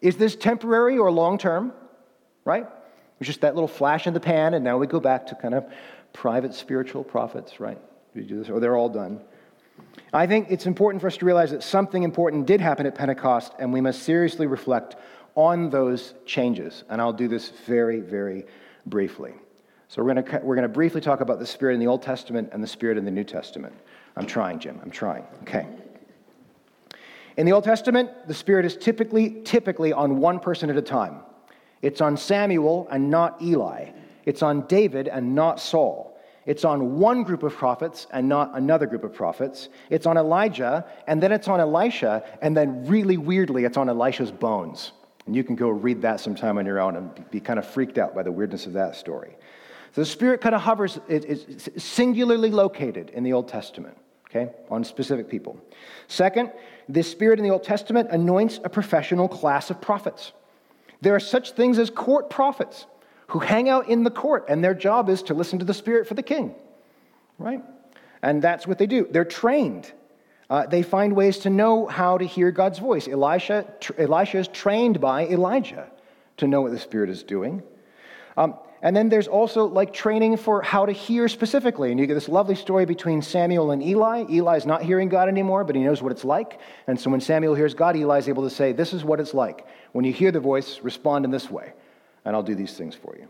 [0.00, 1.74] Is this temporary or long term?
[2.46, 2.66] Right?
[3.20, 5.52] It's just that little flash in the pan, and now we go back to kind
[5.52, 5.66] of
[6.14, 7.78] private spiritual prophets, right?
[8.14, 9.20] We do this, or they're all done.
[10.12, 13.52] I think it's important for us to realize that something important did happen at Pentecost,
[13.58, 14.96] and we must seriously reflect
[15.34, 16.84] on those changes.
[16.88, 18.44] And I'll do this very, very
[18.86, 19.32] briefly.
[19.88, 22.50] So we're going to, we're to briefly talk about the Spirit in the Old Testament
[22.52, 23.74] and the Spirit in the New Testament.
[24.16, 24.78] I'm trying, Jim.
[24.82, 25.24] I'm trying.
[25.42, 25.66] Okay.
[27.36, 31.20] In the Old Testament, the Spirit is typically, typically on one person at a time.
[31.80, 33.90] It's on Samuel and not Eli.
[34.24, 36.11] It's on David and not Saul.
[36.44, 39.68] It's on one group of prophets and not another group of prophets.
[39.90, 44.32] It's on Elijah, and then it's on Elisha, and then really weirdly, it's on Elisha's
[44.32, 44.92] bones.
[45.26, 47.96] And you can go read that sometime on your own and be kind of freaked
[47.96, 49.36] out by the weirdness of that story.
[49.94, 53.96] So the Spirit kind of hovers, it's singularly located in the Old Testament,
[54.28, 55.60] okay, on specific people.
[56.08, 56.50] Second,
[56.88, 60.32] the Spirit in the Old Testament anoints a professional class of prophets.
[61.02, 62.86] There are such things as court prophets
[63.32, 66.06] who hang out in the court, and their job is to listen to the Spirit
[66.06, 66.54] for the king,
[67.38, 67.62] right?
[68.20, 69.08] And that's what they do.
[69.10, 69.90] They're trained.
[70.50, 73.08] Uh, they find ways to know how to hear God's voice.
[73.08, 75.90] Elisha, tr- Elisha is trained by Elijah
[76.36, 77.62] to know what the Spirit is doing.
[78.36, 81.90] Um, and then there's also like training for how to hear specifically.
[81.90, 84.24] And you get this lovely story between Samuel and Eli.
[84.28, 86.60] Eli's not hearing God anymore, but he knows what it's like.
[86.86, 89.66] And so when Samuel hears God, Eli's able to say, This is what it's like.
[89.92, 91.72] When you hear the voice, respond in this way
[92.24, 93.28] and I'll do these things for you.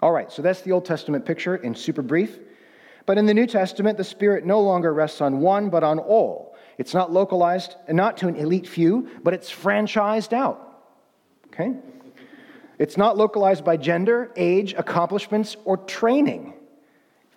[0.00, 2.38] All right, so that's the Old Testament picture in super brief.
[3.06, 6.56] But in the New Testament, the Spirit no longer rests on one, but on all.
[6.78, 10.82] It's not localized, and not to an elite few, but it's franchised out.
[11.48, 11.74] Okay?
[12.78, 16.54] It's not localized by gender, age, accomplishments, or training.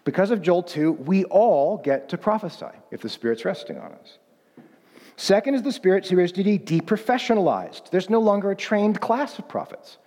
[0.03, 4.17] Because of Joel 2, we all get to prophesy if the Spirit's resting on us.
[5.17, 7.89] Second is the Spirit's to be deprofessionalized.
[7.89, 9.97] There's no longer a trained class of prophets.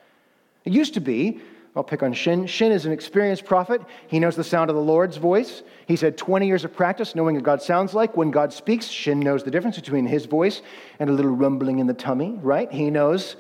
[0.69, 1.41] It used to be,
[1.75, 2.47] I'll pick on Shin.
[2.47, 3.81] Shin is an experienced prophet.
[4.07, 5.63] He knows the sound of the Lord's voice.
[5.87, 8.19] He's had 20 years of practice knowing what God sounds like.
[8.19, 10.61] When God speaks, Shin knows the difference between his voice
[10.99, 12.71] and a little rumbling in the tummy, right?
[12.71, 13.37] He knows.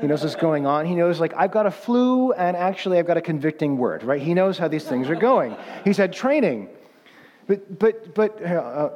[0.00, 0.86] He knows what's going on.
[0.86, 4.20] He knows, like, I've got a flu and actually I've got a convicting word, right?
[4.20, 5.54] He knows how these things are going.
[5.84, 6.68] He's had training.
[7.46, 8.90] But, but, but uh, uh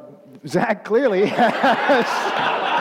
[0.45, 2.76] Zach clearly has.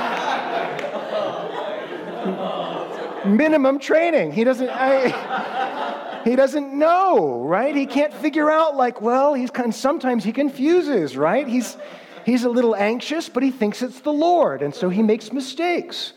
[3.27, 4.33] Minimum training.
[4.33, 7.75] He doesn't, I, he doesn't know, right?
[7.75, 11.47] He can't figure out, like, well, he's kind, sometimes he confuses, right?
[11.47, 11.77] He's,
[12.25, 16.12] he's a little anxious, but he thinks it's the Lord, and so he makes mistakes.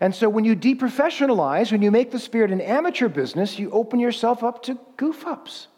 [0.00, 3.98] And so when you deprofessionalize, when you make the Spirit an amateur business, you open
[3.98, 5.68] yourself up to goof ups.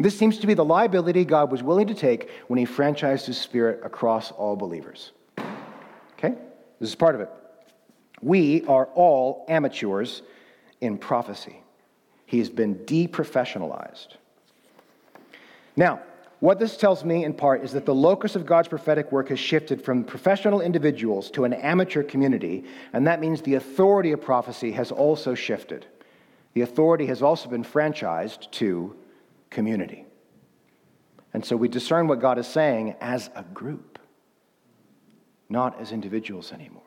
[0.00, 3.36] This seems to be the liability God was willing to take when he franchised his
[3.36, 5.10] Spirit across all believers.
[5.38, 6.34] Okay?
[6.78, 7.30] This is part of it.
[8.22, 10.22] We are all amateurs
[10.80, 11.62] in prophecy.
[12.26, 14.08] He's been deprofessionalized.
[15.76, 16.00] Now,
[16.40, 19.40] what this tells me in part is that the locus of God's prophetic work has
[19.40, 24.70] shifted from professional individuals to an amateur community, and that means the authority of prophecy
[24.72, 25.86] has also shifted.
[26.54, 28.94] The authority has also been franchised to
[29.50, 30.04] community.
[31.34, 33.98] And so we discern what God is saying as a group,
[35.48, 36.82] not as individuals anymore.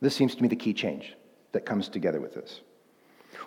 [0.00, 1.14] This seems to me the key change
[1.52, 2.60] that comes together with this.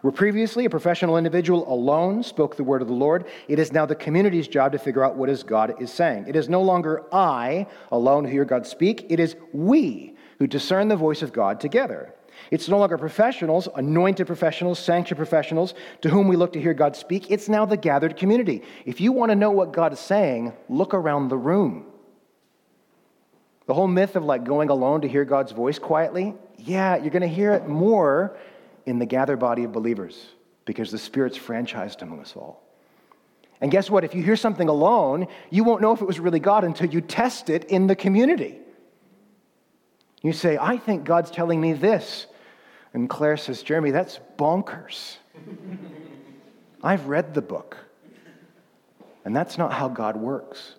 [0.01, 3.85] Where previously a professional individual alone spoke the word of the Lord, it is now
[3.85, 6.25] the community's job to figure out what is God is saying.
[6.27, 10.87] It is no longer I alone who hear God speak, it is we who discern
[10.87, 12.15] the voice of God together.
[12.49, 16.95] It's no longer professionals, anointed professionals, sanctioned professionals to whom we look to hear God
[16.95, 17.29] speak.
[17.29, 18.63] It's now the gathered community.
[18.85, 21.90] If you want to know what God is saying, look around the room.
[23.67, 27.21] The whole myth of like going alone to hear God's voice quietly, yeah, you're going
[27.21, 28.37] to hear it more
[28.85, 30.27] in the gathered body of believers
[30.65, 32.63] because the Spirit's franchised among us all.
[33.61, 34.03] And guess what?
[34.03, 36.99] If you hear something alone, you won't know if it was really God until you
[36.99, 38.57] test it in the community.
[40.23, 42.25] You say, I think God's telling me this.
[42.93, 45.17] And Claire says, Jeremy, that's bonkers.
[46.83, 47.77] I've read the book.
[49.23, 50.75] And that's not how God works.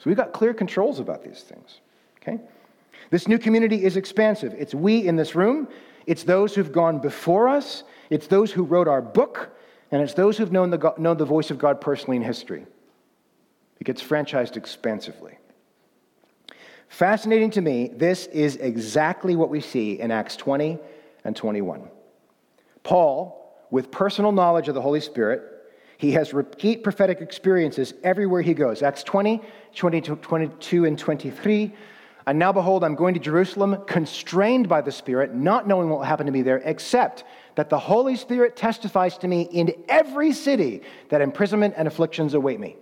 [0.00, 1.80] So we've got clear controls about these things.
[2.22, 2.40] Okay?
[3.10, 4.54] This new community is expansive.
[4.58, 5.68] It's we in this room,
[6.06, 9.54] it's those who've gone before us, it's those who wrote our book,
[9.90, 12.64] and it's those who've known the, known the voice of God personally in history.
[13.78, 15.36] It gets franchised expansively.
[16.88, 20.78] Fascinating to me, this is exactly what we see in Acts 20
[21.24, 21.88] and 21.
[22.82, 23.36] Paul,
[23.70, 25.49] with personal knowledge of the Holy Spirit,
[26.00, 28.80] he has repeat prophetic experiences everywhere he goes.
[28.80, 29.42] Acts 20,
[29.74, 31.74] 22, 22 and 23.
[32.26, 36.06] And now behold, I'm going to Jerusalem, constrained by the Spirit, not knowing what will
[36.06, 37.24] happen to me there, except
[37.56, 42.58] that the Holy Spirit testifies to me in every city that imprisonment and afflictions await
[42.58, 42.76] me.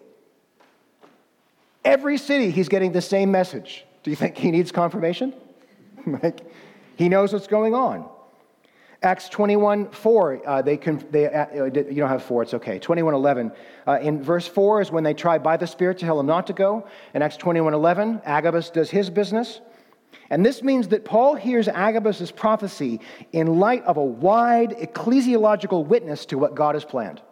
[1.84, 3.84] Every city, he's getting the same message.
[4.04, 5.34] Do you think he needs confirmation?
[6.22, 6.38] like,
[6.94, 8.08] he knows what's going on.
[9.02, 12.78] Acts 21 4, uh, they, can, they uh, you don't have 4, it's okay.
[12.80, 13.52] 21 11.
[13.86, 16.48] Uh, in verse 4 is when they try by the Spirit to tell him not
[16.48, 16.86] to go.
[17.14, 19.60] In Acts 21 11, Agabus does his business.
[20.30, 23.00] And this means that Paul hears Agabus' prophecy
[23.32, 27.22] in light of a wide ecclesiological witness to what God has planned.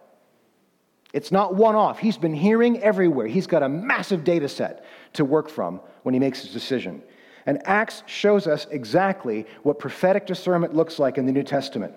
[1.13, 1.99] It's not one off.
[1.99, 3.27] He's been hearing everywhere.
[3.27, 7.03] He's got a massive data set to work from when he makes his decision.
[7.47, 11.95] And Acts shows us exactly what prophetic discernment looks like in the New Testament.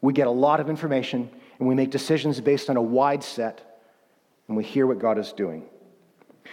[0.00, 3.82] We get a lot of information and we make decisions based on a wide set
[4.48, 5.64] and we hear what God is doing.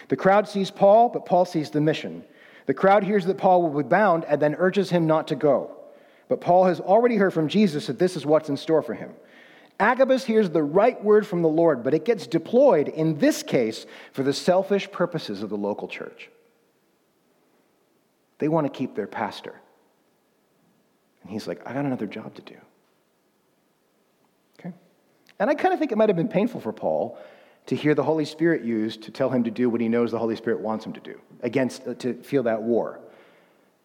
[0.10, 2.23] The crowd sees Paul, but Paul sees the mission.
[2.65, 5.71] The crowd hears that Paul will be bound and then urges him not to go.
[6.28, 9.12] But Paul has already heard from Jesus that this is what's in store for him.
[9.80, 13.86] Agabus hears the right word from the Lord, but it gets deployed, in this case,
[14.12, 16.30] for the selfish purposes of the local church.
[18.39, 19.60] They want to keep their pastor.
[21.21, 22.56] And he's like, I got another job to do.
[24.60, 24.73] Okay?
[25.39, 27.17] And I kind of think it might have been painful for Paul
[27.67, 30.19] to hear the Holy Spirit used to tell him to do what he knows the
[30.19, 33.00] Holy Spirit wants him to do, against, uh, to feel that war.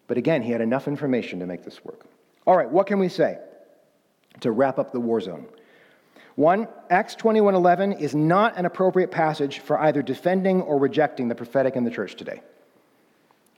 [0.06, 2.06] But again, he had enough information to make this work.
[2.46, 3.38] All right, what can we say
[4.40, 5.46] to wrap up the war zone?
[6.36, 11.76] One, Acts 21:11 is not an appropriate passage for either defending or rejecting the prophetic
[11.76, 12.40] in the church today.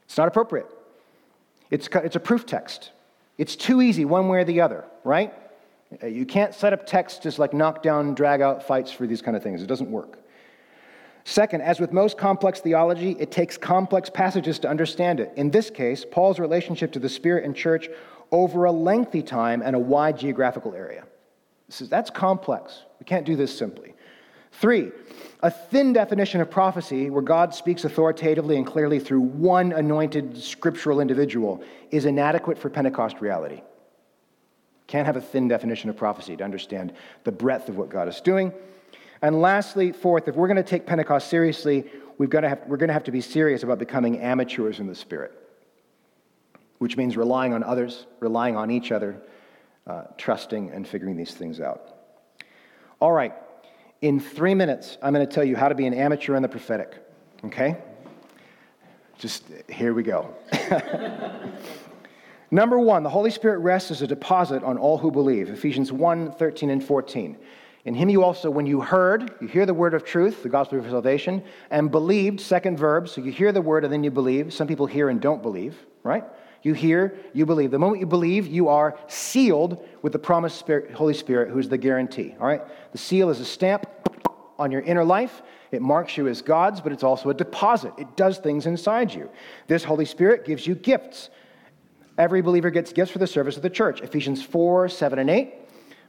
[0.05, 0.67] It's not appropriate.
[1.71, 2.91] It's, it's a proof text.
[3.39, 5.35] It's too easy one way or the other, right?
[6.03, 9.37] Uh, you can't set up text as like knockdown, drag out fights for these kind
[9.37, 9.63] of things.
[9.63, 10.19] It doesn't work.
[11.25, 15.33] Second, as with most complex theology, it takes complex passages to understand it.
[15.37, 17.89] In this case, Paul's relationship to the Spirit and church
[18.31, 21.05] over a lengthy time and a wide geographical area.
[21.67, 22.83] This Is, that's complex.
[23.01, 23.94] We can't do this simply.
[24.61, 24.93] Three,
[25.43, 31.01] a thin definition of prophecy, where God speaks authoritatively and clearly through one anointed scriptural
[31.01, 33.63] individual, is inadequate for Pentecost reality.
[34.87, 36.93] Can't have a thin definition of prophecy to understand
[37.25, 38.53] the breadth of what God is doing.
[39.23, 41.85] And lastly, fourth, if we're going to take Pentecost seriously,
[42.19, 44.87] we've got to have, we're going to have to be serious about becoming amateurs in
[44.87, 45.33] the Spirit,
[46.79, 49.21] which means relying on others, relying on each other,
[49.87, 51.97] uh, trusting and figuring these things out.
[53.01, 53.35] All right,
[54.05, 56.49] in three minutes, I'm going to tell you how to be an amateur in the
[56.49, 57.03] prophetic,
[57.43, 57.79] okay?
[59.17, 60.35] Just here we go.
[62.51, 65.49] Number one, the Holy Spirit rests as a deposit on all who believe.
[65.49, 67.39] Ephesians 1 13 and 14.
[67.87, 70.79] In him you also, when you heard, you hear the word of truth, the gospel
[70.79, 74.53] of salvation, and believed, second verb, so you hear the word and then you believe.
[74.53, 76.25] Some people hear and don't believe, right?
[76.63, 77.71] You hear, you believe.
[77.71, 81.79] The moment you believe, you are sealed with the promised Spirit, Holy Spirit, who's the
[81.79, 82.35] guarantee.
[82.39, 82.63] All right?
[82.93, 83.87] The seal is a stamp
[84.59, 85.43] on your inner life.
[85.71, 87.93] It marks you as God's, but it's also a deposit.
[87.99, 89.31] It does things inside you.
[89.67, 91.31] This Holy Spirit gives you gifts.
[92.17, 94.01] Every believer gets gifts for the service of the church.
[94.01, 95.55] Ephesians 4, 7, and 8.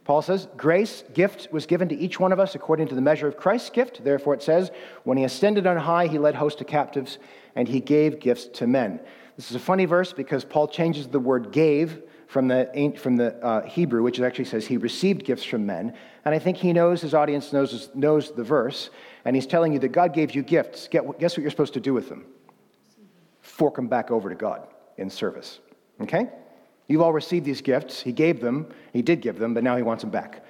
[0.03, 3.27] Paul says, Grace, gift was given to each one of us according to the measure
[3.27, 4.03] of Christ's gift.
[4.03, 4.69] Therefore, it says,
[5.03, 7.17] When he ascended on high, he led hosts to captives,
[7.55, 8.99] and he gave gifts to men.
[9.35, 13.35] This is a funny verse because Paul changes the word gave from the, from the
[13.43, 15.93] uh, Hebrew, which actually says he received gifts from men.
[16.25, 18.89] And I think he knows his audience knows, knows the verse.
[19.25, 20.87] And he's telling you that God gave you gifts.
[20.87, 22.25] Guess what you're supposed to do with them?
[23.41, 25.59] Fork them back over to God in service.
[26.01, 26.29] Okay?
[26.87, 28.01] You've all received these gifts.
[28.01, 28.67] He gave them.
[28.93, 30.43] He did give them, but now he wants them back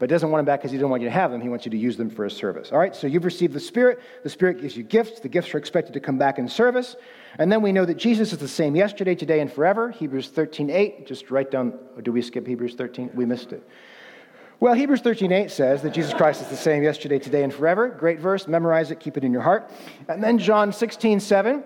[0.00, 1.42] but doesn't want them back because he doesn't want you to have them.
[1.42, 2.72] He wants you to use them for his service.
[2.72, 4.00] All right, so you've received the Spirit.
[4.22, 5.20] The Spirit gives you gifts.
[5.20, 6.96] The gifts are expected to come back in service.
[7.38, 9.90] And then we know that Jesus is the same yesterday, today, and forever.
[9.90, 11.06] Hebrews 13, 8.
[11.06, 13.10] Just write down, do we skip Hebrews 13?
[13.14, 13.62] We missed it.
[14.58, 17.88] Well, Hebrews 13, 8 says that Jesus Christ is the same yesterday, today, and forever.
[17.88, 18.48] Great verse.
[18.48, 19.00] Memorize it.
[19.00, 19.70] Keep it in your heart.
[20.08, 21.62] And then John 16, 7.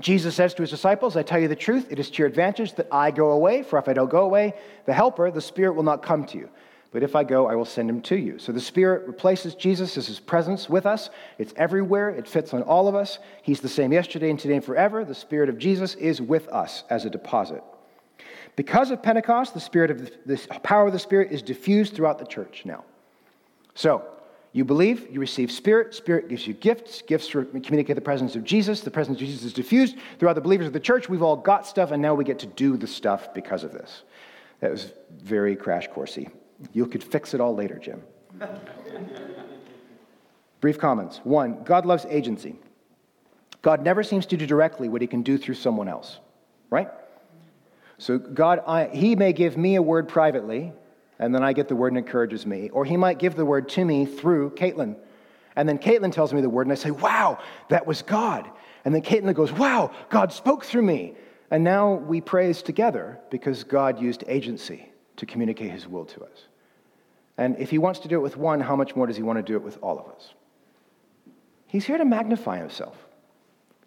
[0.00, 2.74] Jesus says to his disciples, I tell you the truth, it is to your advantage
[2.74, 5.84] that I go away, for if I don't go away, the Helper, the Spirit, will
[5.84, 6.50] not come to you.
[6.96, 8.38] But if I go, I will send him to you.
[8.38, 11.10] So the Spirit replaces Jesus as his presence with us.
[11.36, 13.18] It's everywhere, it fits on all of us.
[13.42, 15.04] He's the same yesterday and today and forever.
[15.04, 17.62] The Spirit of Jesus is with us as a deposit.
[18.56, 22.18] Because of Pentecost, the, spirit of the, the power of the Spirit is diffused throughout
[22.18, 22.82] the church now.
[23.74, 24.02] So,
[24.54, 25.94] You believe, you receive Spirit.
[25.94, 27.02] Spirit gives you gifts.
[27.02, 28.80] Gifts communicate the presence of Jesus.
[28.80, 31.10] The presence of Jesus is diffused throughout the believers of the church.
[31.10, 34.02] We've all got stuff, and now we get to do the stuff because of this.
[34.60, 36.30] That was very crash coursey.
[36.72, 38.02] You could fix it all later, Jim.
[40.60, 41.20] Brief comments.
[41.24, 42.56] One, God loves agency.
[43.62, 46.18] God never seems to do directly what he can do through someone else,
[46.70, 46.88] right?
[47.98, 50.72] So, God, I, he may give me a word privately,
[51.18, 52.68] and then I get the word and encourages me.
[52.70, 54.96] Or he might give the word to me through Caitlin.
[55.56, 57.38] And then Caitlin tells me the word, and I say, Wow,
[57.70, 58.50] that was God.
[58.84, 61.14] And then Caitlin goes, Wow, God spoke through me.
[61.50, 66.46] And now we praise together because God used agency to communicate his will to us.
[67.38, 69.38] And if he wants to do it with one, how much more does he want
[69.38, 70.32] to do it with all of us?
[71.66, 72.96] He's here to magnify himself,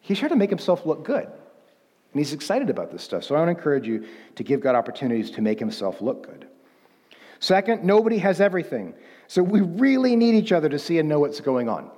[0.02, 1.28] he's here to make himself look good.
[2.12, 3.24] And he's excited about this stuff.
[3.24, 6.48] So I want to encourage you to give God opportunities to make himself look good.
[7.40, 8.96] Second, nobody has everything.
[9.28, 11.92] So we really need each other to see and know what's going on.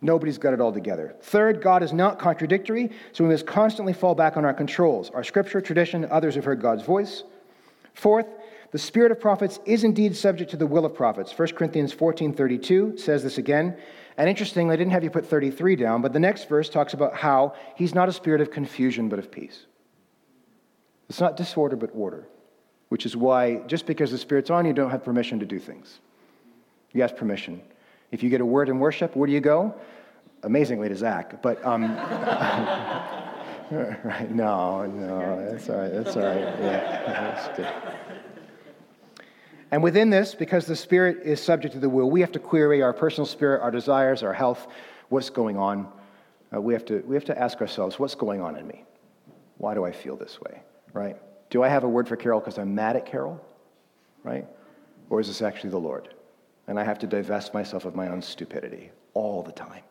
[0.00, 1.16] Nobody's got it all together.
[1.22, 5.24] Third, God is not contradictory, so we must constantly fall back on our controls, our
[5.24, 7.24] scripture, tradition, others have heard God's voice.
[7.96, 8.26] Fourth,
[8.70, 11.36] the spirit of prophets is indeed subject to the will of prophets.
[11.36, 13.76] 1 Corinthians 14:32 says this again.
[14.16, 17.14] And interestingly, I didn't have you put 33 down, but the next verse talks about
[17.14, 19.66] how he's not a spirit of confusion but of peace.
[21.08, 22.26] It's not disorder but order
[22.88, 26.00] which is why just because the Spirit's on you, don't have permission to do things.
[26.92, 27.60] You ask permission.
[28.10, 29.74] If you get a word in worship, where do you go?
[30.42, 31.82] Amazingly to Zach, but um,
[34.04, 34.30] right?
[34.30, 35.92] No, no, that's all right.
[35.92, 36.38] That's all right.
[36.38, 37.68] Yeah, that's good.
[39.72, 42.82] And within this, because the Spirit is subject to the will, we have to query
[42.82, 44.68] our personal spirit, our desires, our health,
[45.08, 45.90] what's going on.
[46.54, 48.84] Uh, we, have to, we have to ask ourselves, what's going on in me?
[49.58, 50.62] Why do I feel this way?
[50.92, 51.16] Right?
[51.50, 53.44] Do I have a word for Carol because I'm mad at Carol?
[54.22, 54.46] Right?
[55.10, 56.08] Or is this actually the Lord?
[56.68, 59.82] And I have to divest myself of my own stupidity all the time.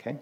[0.00, 0.18] Okay?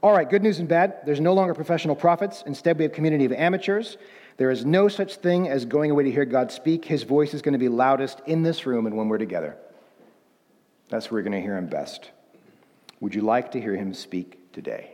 [0.00, 0.98] All right, good news and bad.
[1.04, 2.44] There's no longer professional prophets.
[2.46, 3.96] Instead, we have community of amateurs.
[4.36, 6.84] There is no such thing as going away to hear God speak.
[6.84, 9.56] His voice is going to be loudest in this room and when we're together.
[10.88, 12.12] That's where we're going to hear him best.
[13.00, 14.92] Would you like to hear him speak today?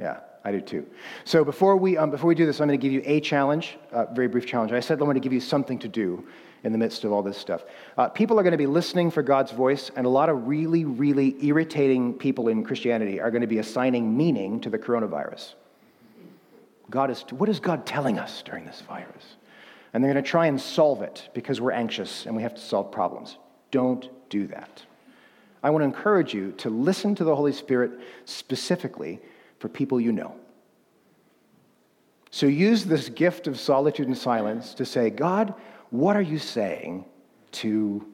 [0.00, 0.18] Yeah.
[0.46, 0.86] I do too.
[1.24, 3.76] So before we, um, before we do this, I'm going to give you a challenge,
[3.90, 4.70] a very brief challenge.
[4.70, 6.24] I said I want to give you something to do
[6.66, 7.64] in the midst of all this stuff.
[7.96, 10.84] Uh, people are going to be listening for God's voice, and a lot of really,
[10.84, 15.54] really irritating people in Christianity are going to be assigning meaning to the coronavirus.
[16.90, 19.36] God is, what is God telling us during this virus?
[19.94, 22.60] And they're going to try and solve it because we're anxious and we have to
[22.60, 23.38] solve problems.
[23.70, 24.84] Don't do that.
[25.62, 27.92] I want to encourage you to listen to the Holy Spirit
[28.24, 29.20] specifically
[29.60, 30.34] for people you know.
[32.32, 35.54] So use this gift of solitude and silence to say, God,
[35.90, 37.04] what are you saying
[37.52, 38.06] to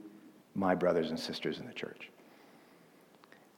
[0.54, 2.10] my brothers and sisters in the church?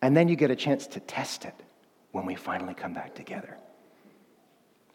[0.03, 1.55] And then you get a chance to test it
[2.13, 3.57] when we finally come back together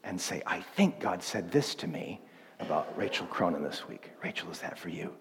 [0.04, 2.22] and say, I think God said this to me
[2.60, 4.12] about Rachel Cronin this week.
[4.24, 5.14] Rachel, is that for you?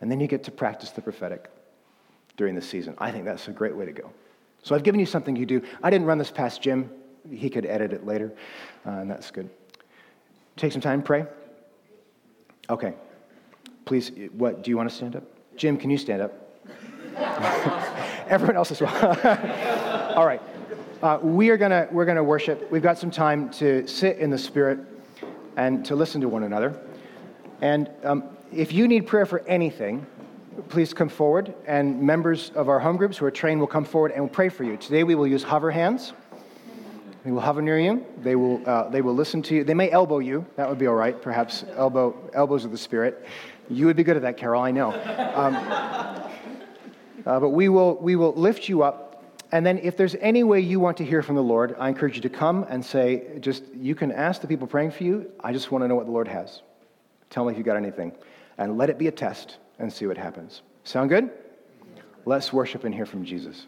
[0.00, 1.50] And then you get to practice the prophetic
[2.36, 2.94] during the season.
[2.98, 4.10] I think that's a great way to go.
[4.62, 5.62] So I've given you something you do.
[5.82, 6.90] I didn't run this past Jim.
[7.30, 8.32] He could edit it later,
[8.84, 9.48] uh, and that's good.
[10.56, 11.26] Take some time, pray.
[12.68, 12.94] Okay.
[13.84, 15.22] Please, what, do you want to stand up?
[15.56, 16.32] Jim, can you stand up?
[18.28, 20.14] Everyone else as well.
[20.16, 20.42] All right.
[21.02, 22.70] Uh, we are gonna, we're to worship.
[22.70, 24.80] We've got some time to sit in the Spirit
[25.56, 26.78] and to listen to one another.
[27.60, 30.06] And um, if you need prayer for anything,
[30.68, 34.12] please come forward, and members of our home groups who are trained will come forward
[34.12, 34.76] and will pray for you.
[34.76, 36.12] Today we will use hover hands.
[37.26, 38.06] They will hover near you.
[38.18, 39.64] They will, uh, they will listen to you.
[39.64, 40.46] They may elbow you.
[40.54, 41.20] That would be all right.
[41.20, 43.26] Perhaps elbow, elbows of the Spirit.
[43.68, 44.62] You would be good at that, Carol.
[44.62, 44.92] I know.
[45.34, 45.56] Um,
[47.26, 49.24] uh, but we will, we will lift you up.
[49.50, 52.14] And then, if there's any way you want to hear from the Lord, I encourage
[52.14, 55.28] you to come and say, just, you can ask the people praying for you.
[55.40, 56.62] I just want to know what the Lord has.
[57.30, 58.12] Tell me if you got anything.
[58.56, 60.62] And let it be a test and see what happens.
[60.84, 61.30] Sound good?
[62.24, 63.66] Let's worship and hear from Jesus.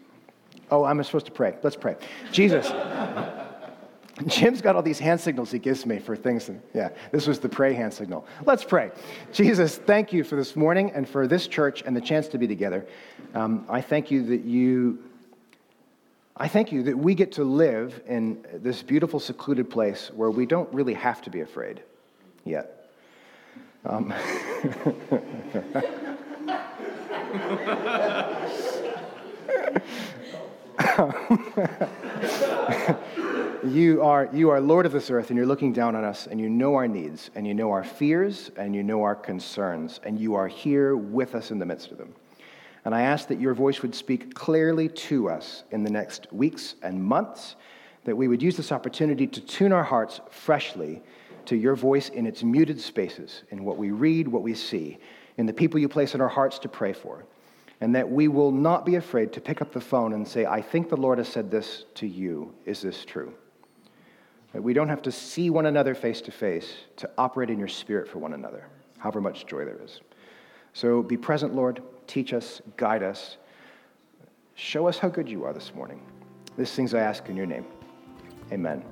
[0.71, 1.57] Oh, I'm supposed to pray.
[1.61, 1.97] Let's pray.
[2.31, 2.71] Jesus.
[4.27, 6.49] Jim's got all these hand signals he gives me for things.
[6.73, 8.25] yeah, this was the pray hand signal.
[8.45, 8.91] Let's pray.
[9.31, 12.47] Jesus, thank you for this morning and for this church and the chance to be
[12.47, 12.85] together.
[13.33, 14.99] Um, I thank you that you,
[16.35, 20.45] I thank you that we get to live in this beautiful, secluded place where we
[20.45, 21.81] don't really have to be afraid
[22.43, 22.75] yet.
[23.85, 24.13] Um,
[33.65, 36.39] you are, you are Lord of this earth, and you're looking down on us, and
[36.39, 40.19] you know our needs, and you know our fears, and you know our concerns, and
[40.19, 42.13] you are here with us in the midst of them.
[42.85, 46.75] And I ask that your voice would speak clearly to us in the next weeks
[46.81, 47.55] and months,
[48.05, 51.01] that we would use this opportunity to tune our hearts freshly
[51.45, 54.97] to your voice in its muted spaces, in what we read, what we see,
[55.37, 57.25] in the people you place in our hearts to pray for
[57.81, 60.61] and that we will not be afraid to pick up the phone and say, I
[60.61, 62.53] think the Lord has said this to you.
[62.65, 63.33] Is this true?
[64.53, 68.07] We don't have to see one another face to face to operate in your spirit
[68.07, 68.65] for one another,
[68.97, 70.01] however much joy there is.
[70.73, 71.81] So be present, Lord.
[72.07, 73.37] Teach us, guide us.
[74.55, 76.01] Show us how good you are this morning.
[76.57, 77.65] These things I ask in your name.
[78.51, 78.83] Amen.